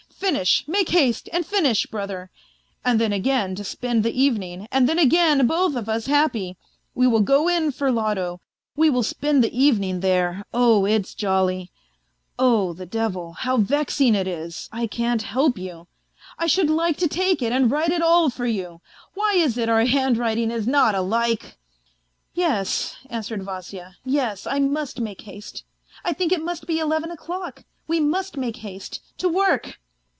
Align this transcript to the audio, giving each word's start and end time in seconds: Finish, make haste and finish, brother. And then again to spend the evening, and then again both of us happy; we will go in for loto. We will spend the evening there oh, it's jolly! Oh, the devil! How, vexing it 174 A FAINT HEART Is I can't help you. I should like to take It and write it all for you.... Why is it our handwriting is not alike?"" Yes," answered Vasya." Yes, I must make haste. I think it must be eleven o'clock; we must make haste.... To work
Finish, 0.31 0.65
make 0.67 0.89
haste 0.89 1.27
and 1.33 1.43
finish, 1.45 1.87
brother. 1.87 2.29
And 2.85 3.01
then 3.01 3.11
again 3.11 3.53
to 3.55 3.63
spend 3.63 4.03
the 4.03 4.17
evening, 4.17 4.67
and 4.71 4.87
then 4.87 4.99
again 4.99 5.45
both 5.47 5.75
of 5.75 5.89
us 5.89 6.05
happy; 6.05 6.57
we 6.93 7.07
will 7.07 7.21
go 7.21 7.47
in 7.49 7.71
for 7.71 7.91
loto. 7.91 8.39
We 8.75 8.87
will 8.91 9.01
spend 9.03 9.43
the 9.43 9.51
evening 9.57 9.99
there 10.01 10.45
oh, 10.53 10.85
it's 10.85 11.15
jolly! 11.15 11.71
Oh, 12.39 12.71
the 12.71 12.85
devil! 12.85 13.33
How, 13.33 13.57
vexing 13.57 14.13
it 14.13 14.27
174 14.27 14.29
A 14.29 14.37
FAINT 14.37 14.69
HEART 14.69 14.83
Is 14.83 14.95
I 14.95 14.95
can't 14.95 15.21
help 15.23 15.57
you. 15.57 15.87
I 16.37 16.45
should 16.45 16.69
like 16.69 16.95
to 16.97 17.07
take 17.09 17.41
It 17.41 17.51
and 17.51 17.69
write 17.71 17.89
it 17.91 18.03
all 18.03 18.29
for 18.29 18.45
you.... 18.45 18.79
Why 19.15 19.33
is 19.33 19.57
it 19.57 19.69
our 19.69 19.85
handwriting 19.85 20.49
is 20.51 20.67
not 20.67 20.93
alike?"" 20.95 21.57
Yes," 22.35 22.95
answered 23.09 23.41
Vasya." 23.43 23.95
Yes, 24.05 24.45
I 24.47 24.59
must 24.59 25.01
make 25.01 25.21
haste. 25.21 25.63
I 26.05 26.13
think 26.13 26.31
it 26.31 26.45
must 26.45 26.67
be 26.67 26.77
eleven 26.79 27.09
o'clock; 27.11 27.63
we 27.87 27.99
must 27.99 28.37
make 28.37 28.57
haste.... 28.57 29.01
To 29.17 29.27
work 29.27 29.79